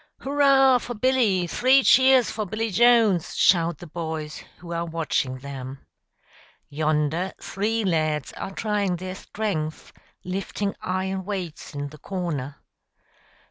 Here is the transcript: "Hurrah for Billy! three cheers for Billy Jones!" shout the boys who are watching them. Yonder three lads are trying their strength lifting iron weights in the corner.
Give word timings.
"Hurrah 0.21 0.79
for 0.79 0.95
Billy! 0.95 1.45
three 1.45 1.83
cheers 1.83 2.31
for 2.31 2.47
Billy 2.47 2.71
Jones!" 2.71 3.35
shout 3.35 3.77
the 3.77 3.85
boys 3.85 4.39
who 4.57 4.73
are 4.73 4.83
watching 4.83 5.37
them. 5.37 5.85
Yonder 6.69 7.33
three 7.39 7.83
lads 7.85 8.33
are 8.33 8.49
trying 8.49 8.95
their 8.95 9.13
strength 9.13 9.93
lifting 10.23 10.73
iron 10.81 11.23
weights 11.23 11.75
in 11.75 11.89
the 11.89 11.99
corner. 11.99 12.55